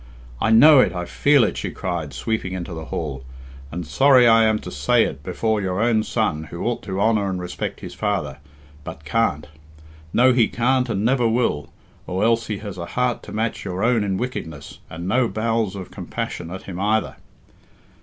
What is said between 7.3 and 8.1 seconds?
respect his